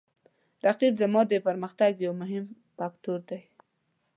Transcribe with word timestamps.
رقیب 0.65 0.93
زما 1.01 1.21
د 1.27 1.33
پرمختګ 1.47 1.91
یو 2.05 2.13
مهم 2.21 2.45
فکتور 2.77 3.19
دی 3.29 3.41